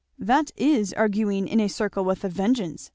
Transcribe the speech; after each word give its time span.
"That 0.17 0.49
is 0.57 0.93
arguing 0.93 1.47
in 1.47 1.59
a 1.59 1.67
circle 1.69 2.03
with 2.03 2.23
a 2.23 2.27
vengeance!" 2.27 2.89